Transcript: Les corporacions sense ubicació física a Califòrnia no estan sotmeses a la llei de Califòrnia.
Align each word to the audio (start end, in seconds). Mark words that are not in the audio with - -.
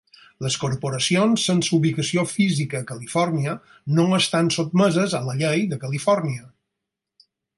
Les 0.43 0.55
corporacions 0.61 1.43
sense 1.49 1.69
ubicació 1.77 2.23
física 2.31 2.79
a 2.79 2.87
Califòrnia 2.93 3.53
no 3.99 4.07
estan 4.21 4.49
sotmeses 4.57 5.15
a 5.21 5.23
la 5.31 5.39
llei 5.43 5.63
de 5.75 5.81
Califòrnia. 5.87 6.49